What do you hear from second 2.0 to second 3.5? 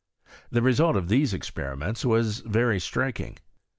was very striking